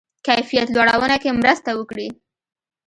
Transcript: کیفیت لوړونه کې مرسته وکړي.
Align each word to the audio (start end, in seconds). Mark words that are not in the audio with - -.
کیفیت 0.25 0.67
لوړونه 0.75 1.15
کې 1.21 1.37
مرسته 1.39 1.69
وکړي. 1.75 2.07